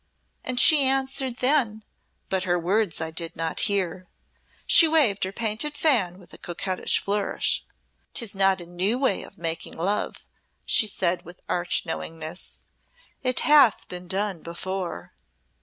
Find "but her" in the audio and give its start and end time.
2.27-2.57